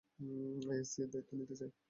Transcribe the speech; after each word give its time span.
ISC 0.69 0.97
এর 1.03 1.09
দায়িত্ব 1.13 1.31
নিতে 1.39 1.55
চায়। 1.59 1.71